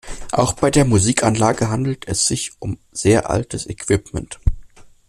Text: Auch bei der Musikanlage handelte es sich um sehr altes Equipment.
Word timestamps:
Auch 0.31 0.53
bei 0.53 0.71
der 0.71 0.83
Musikanlage 0.83 1.69
handelte 1.69 2.07
es 2.09 2.25
sich 2.25 2.53
um 2.57 2.79
sehr 2.91 3.29
altes 3.29 3.67
Equipment. 3.67 4.39